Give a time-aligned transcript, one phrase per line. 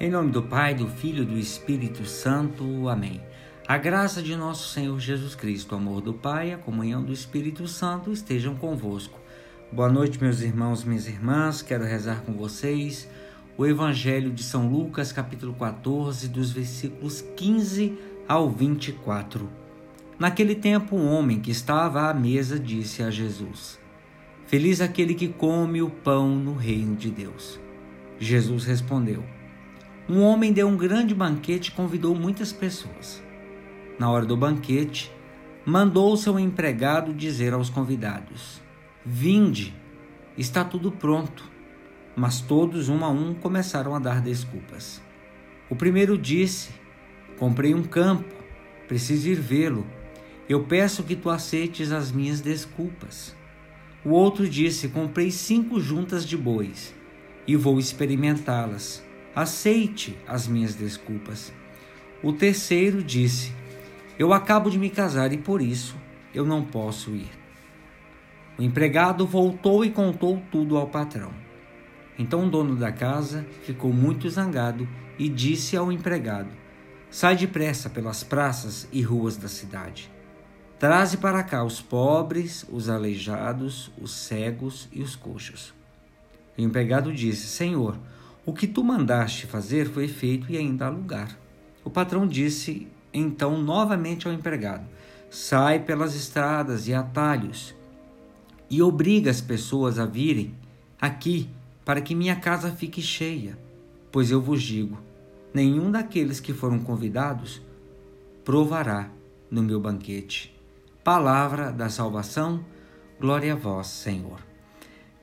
[0.00, 2.88] Em nome do Pai, do Filho e do Espírito Santo.
[2.88, 3.20] Amém.
[3.66, 7.66] A graça de nosso Senhor Jesus Cristo, o amor do Pai, a comunhão do Espírito
[7.66, 9.18] Santo estejam convosco.
[9.72, 11.62] Boa noite, meus irmãos, minhas irmãs.
[11.62, 13.10] Quero rezar com vocês
[13.56, 19.50] o Evangelho de São Lucas, capítulo 14, dos versículos 15 ao 24.
[20.16, 23.80] Naquele tempo, um homem que estava à mesa disse a Jesus:
[24.46, 27.58] Feliz aquele que come o pão no reino de Deus.
[28.20, 29.37] Jesus respondeu:
[30.08, 33.22] um homem deu um grande banquete e convidou muitas pessoas.
[33.98, 35.12] Na hora do banquete,
[35.66, 38.62] mandou seu empregado dizer aos convidados:
[39.04, 39.74] Vinde,
[40.36, 41.44] está tudo pronto.
[42.16, 45.02] Mas todos, um a um, começaram a dar desculpas.
[45.68, 46.70] O primeiro disse:
[47.38, 48.34] Comprei um campo,
[48.88, 49.86] preciso ir vê-lo.
[50.48, 53.36] Eu peço que tu aceites as minhas desculpas.
[54.02, 56.94] O outro disse: Comprei cinco juntas de bois
[57.46, 59.06] e vou experimentá-las
[59.40, 61.52] aceite as minhas desculpas.
[62.22, 63.52] O terceiro disse:
[64.18, 65.96] Eu acabo de me casar e por isso
[66.34, 67.30] eu não posso ir.
[68.58, 71.32] O empregado voltou e contou tudo ao patrão.
[72.18, 76.50] Então o dono da casa ficou muito zangado e disse ao empregado:
[77.08, 80.10] Sai depressa pelas praças e ruas da cidade.
[80.80, 85.72] Traze para cá os pobres, os aleijados, os cegos e os coxos.
[86.56, 87.96] O empregado disse: Senhor,
[88.48, 91.38] o que tu mandaste fazer foi feito e ainda há lugar.
[91.84, 94.86] O patrão disse então novamente ao empregado:
[95.28, 97.74] Sai pelas estradas e atalhos
[98.70, 100.54] e obriga as pessoas a virem
[100.98, 101.50] aqui
[101.84, 103.58] para que minha casa fique cheia.
[104.10, 104.96] Pois eu vos digo:
[105.52, 107.60] nenhum daqueles que foram convidados
[108.46, 109.10] provará
[109.50, 110.58] no meu banquete.
[111.04, 112.64] Palavra da salvação,
[113.20, 114.47] glória a vós, Senhor.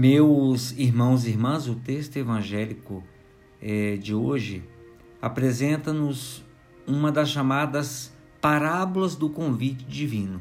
[0.00, 3.04] Meus irmãos e irmãs, o texto evangélico
[3.60, 4.64] é, de hoje
[5.20, 6.42] apresenta-nos
[6.86, 8.10] uma das chamadas
[8.40, 10.40] parábolas do convite divino.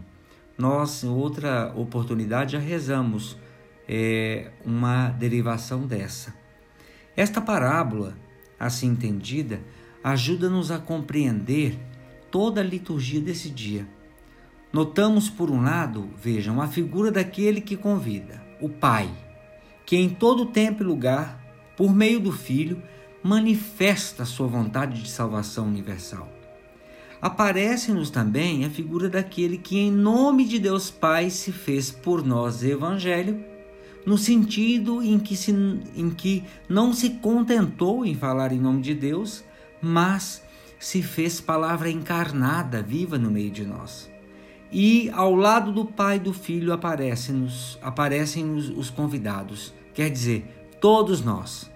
[0.58, 3.38] Nós, em outra oportunidade, já rezamos
[3.86, 6.34] é, uma derivação dessa.
[7.14, 8.16] Esta parábola,
[8.58, 9.60] assim entendida,
[10.02, 11.78] ajuda-nos a compreender
[12.32, 13.86] toda a liturgia desse dia.
[14.72, 19.28] Notamos, por um lado, vejam, a figura daquele que convida, o Pai
[19.90, 21.44] que em todo tempo e lugar,
[21.76, 22.80] por meio do Filho,
[23.24, 26.30] manifesta sua vontade de salvação universal.
[27.20, 32.64] Aparece-nos também a figura daquele que, em nome de Deus Pai, se fez por nós
[32.64, 33.44] evangelho,
[34.06, 35.52] no sentido em que, se,
[35.96, 39.44] em que não se contentou em falar em nome de Deus,
[39.82, 40.44] mas
[40.78, 44.08] se fez palavra encarnada, viva no meio de nós.
[44.72, 50.46] E ao lado do Pai e do Filho aparecem-nos aparecem os convidados, Quer dizer,
[50.80, 51.70] todos nós,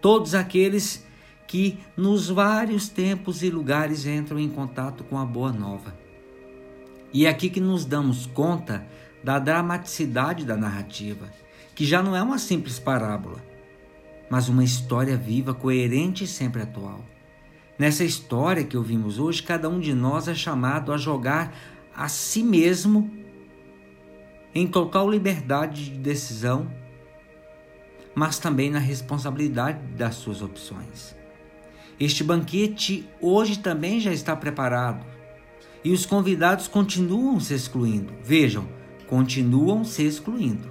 [0.00, 1.04] todos aqueles
[1.44, 5.92] que nos vários tempos e lugares entram em contato com a Boa Nova.
[7.12, 8.86] E é aqui que nos damos conta
[9.24, 11.32] da dramaticidade da narrativa,
[11.74, 13.44] que já não é uma simples parábola,
[14.30, 17.04] mas uma história viva, coerente e sempre atual.
[17.76, 21.52] Nessa história que ouvimos hoje, cada um de nós é chamado a jogar
[21.92, 23.10] a si mesmo
[24.54, 26.80] em total liberdade de decisão
[28.14, 31.14] mas também na responsabilidade das suas opções.
[31.98, 35.04] Este banquete hoje também já está preparado
[35.84, 38.12] e os convidados continuam se excluindo.
[38.22, 38.66] Vejam,
[39.06, 40.70] continuam se excluindo.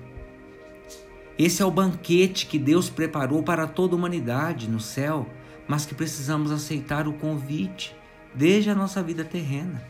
[1.38, 5.28] Esse é o banquete que Deus preparou para toda a humanidade no céu,
[5.68, 7.96] mas que precisamos aceitar o convite
[8.34, 9.84] desde a nossa vida terrena.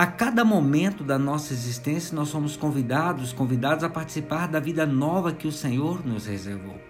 [0.00, 5.30] A cada momento da nossa existência, nós somos convidados, convidados a participar da vida nova
[5.30, 6.80] que o Senhor nos reservou.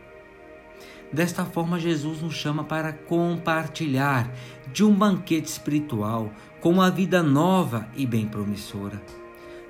[1.13, 4.33] Desta forma, Jesus nos chama para compartilhar
[4.73, 9.03] de um banquete espiritual com uma vida nova e bem promissora.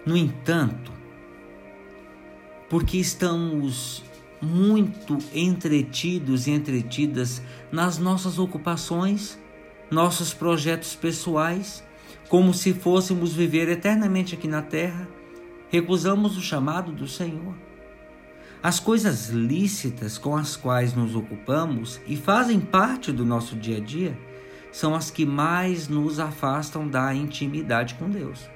[0.04, 0.92] No entanto,
[2.68, 4.04] porque estamos
[4.38, 7.40] muito entretidos e entretidas
[7.72, 9.38] nas nossas ocupações,
[9.90, 11.82] nossos projetos pessoais,
[12.30, 15.08] como se fôssemos viver eternamente aqui na terra,
[15.68, 17.56] recusamos o chamado do Senhor.
[18.62, 23.80] As coisas lícitas com as quais nos ocupamos e fazem parte do nosso dia a
[23.80, 24.16] dia
[24.70, 28.48] são as que mais nos afastam da intimidade com Deus.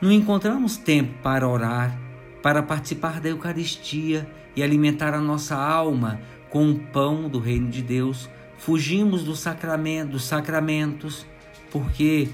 [0.00, 1.96] Não encontramos tempo para orar,
[2.42, 7.82] para participar da Eucaristia e alimentar a nossa alma com o pão do reino de
[7.82, 8.28] Deus.
[8.58, 11.24] Fugimos do sacramento, dos sacramentos,
[11.70, 12.28] porque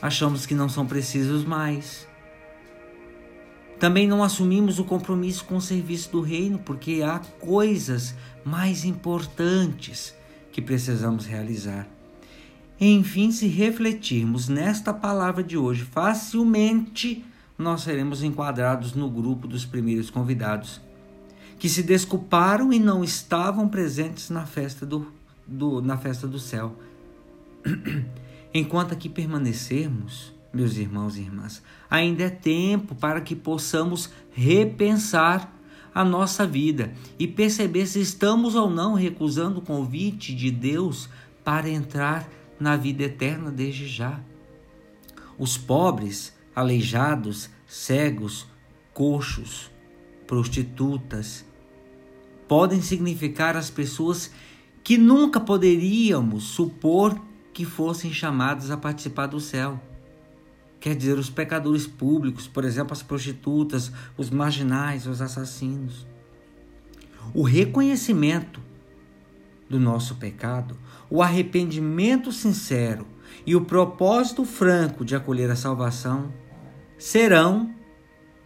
[0.00, 2.06] achamos que não são precisos mais.
[3.78, 8.14] Também não assumimos o compromisso com o serviço do reino, porque há coisas
[8.44, 10.14] mais importantes
[10.50, 11.86] que precisamos realizar.
[12.80, 17.24] Enfim, se refletirmos nesta palavra de hoje, facilmente
[17.56, 20.80] nós seremos enquadrados no grupo dos primeiros convidados,
[21.58, 25.12] que se desculparam e não estavam presentes na festa do,
[25.44, 26.76] do na festa do céu.
[28.52, 35.54] Enquanto aqui permanecermos, meus irmãos e irmãs, ainda é tempo para que possamos repensar
[35.94, 41.08] a nossa vida e perceber se estamos ou não recusando o convite de Deus
[41.44, 42.28] para entrar
[42.58, 44.20] na vida eterna desde já.
[45.38, 48.46] Os pobres, aleijados, cegos,
[48.92, 49.70] coxos,
[50.26, 51.44] prostitutas,
[52.48, 54.30] podem significar as pessoas
[54.82, 57.20] que nunca poderíamos supor
[57.58, 59.80] que fossem chamadas a participar do céu.
[60.78, 66.06] Quer dizer, os pecadores públicos, por exemplo, as prostitutas, os marginais, os assassinos.
[67.34, 68.62] O reconhecimento
[69.68, 70.78] do nosso pecado,
[71.10, 73.04] o arrependimento sincero
[73.44, 76.32] e o propósito franco de acolher a salvação
[76.96, 77.74] serão,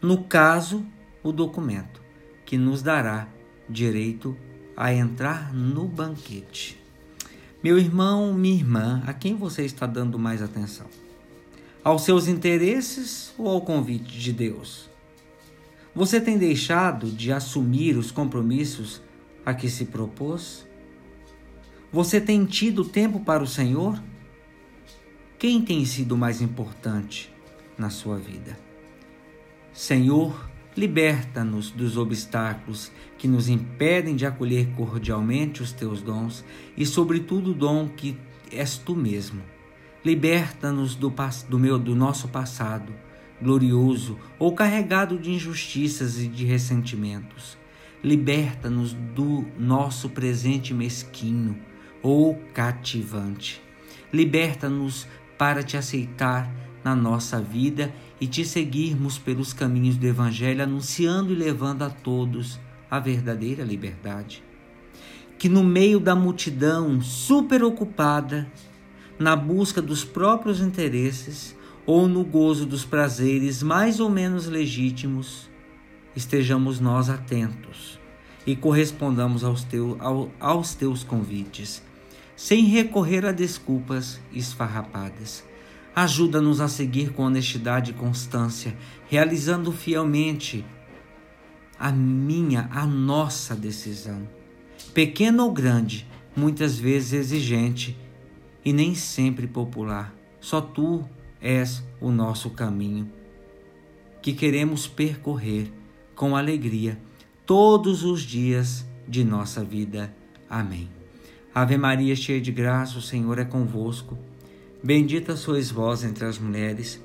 [0.01, 0.87] no caso,
[1.23, 2.01] o documento
[2.47, 3.29] que nos dará
[3.69, 4.35] direito
[4.75, 6.82] a entrar no banquete.
[7.63, 10.87] Meu irmão, minha irmã, a quem você está dando mais atenção?
[11.85, 14.91] Aos seus interesses ou ao convite de Deus?
[15.95, 19.01] Você tem deixado de assumir os compromissos
[19.47, 20.67] a que se propôs?
[21.93, 24.03] Você tem tido tempo para o Senhor?
[25.39, 27.33] Quem tem sido mais importante
[27.79, 28.59] na sua vida?
[29.73, 36.45] Senhor, liberta-nos dos obstáculos que nos impedem de acolher cordialmente os teus dons
[36.77, 38.17] e, sobretudo, o dom que
[38.51, 39.43] és tu mesmo.
[40.05, 41.13] Liberta-nos do,
[41.49, 42.93] do, meu, do nosso passado
[43.43, 47.59] glorioso ou carregado de injustiças e de ressentimentos.
[48.03, 51.59] Liberta-nos do nosso presente mesquinho
[52.03, 53.61] ou cativante.
[54.13, 56.51] Liberta-nos para te aceitar
[56.85, 62.59] na nossa vida e te seguirmos pelos caminhos do Evangelho, anunciando e levando a todos
[62.91, 64.43] a verdadeira liberdade.
[65.39, 68.47] Que no meio da multidão super ocupada,
[69.19, 75.49] na busca dos próprios interesses ou no gozo dos prazeres mais ou menos legítimos,
[76.15, 77.99] estejamos nós atentos
[78.47, 81.83] e correspondamos aos, teu, ao, aos teus convites
[82.37, 85.45] sem recorrer a desculpas esfarrapadas.
[85.95, 88.75] Ajuda-nos a seguir com honestidade e constância,
[89.09, 90.65] realizando fielmente
[91.79, 94.27] a minha, a nossa decisão.
[94.95, 97.97] Pequena ou grande, muitas vezes exigente
[98.65, 100.15] e nem sempre popular.
[100.41, 101.05] Só tu
[101.41, 103.11] és o nosso caminho,
[104.23, 105.73] que queremos percorrer
[106.15, 106.99] com alegria
[107.45, 110.15] todos os dias de nossa vida.
[110.49, 110.89] Amém.
[111.55, 114.17] Ave Maria, cheia de graça, o Senhor é convosco.
[114.85, 117.01] Bendita sois vós entre as mulheres,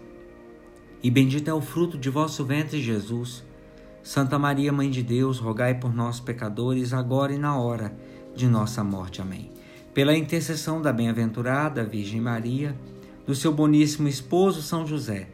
[1.03, 3.43] e bendito é o fruto de vosso ventre, Jesus.
[4.01, 7.95] Santa Maria, Mãe de Deus, rogai por nós, pecadores, agora e na hora
[8.35, 9.21] de nossa morte.
[9.21, 9.51] Amém.
[9.93, 12.75] Pela intercessão da bem-aventurada Virgem Maria,
[13.27, 15.27] do seu boníssimo esposo São José,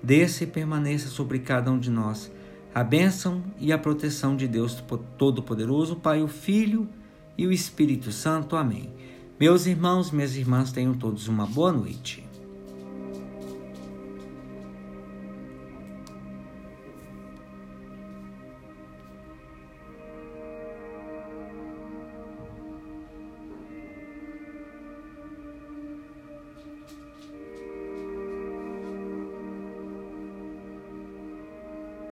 [0.00, 2.30] desça e permaneça sobre cada um de nós
[2.72, 4.80] a bênção e a proteção de Deus
[5.16, 6.88] Todo-Poderoso, Pai, o Filho
[7.36, 8.54] e o Espírito Santo.
[8.54, 8.92] Amém.
[9.40, 12.27] Meus irmãos, minhas irmãs, tenham todos uma boa noite.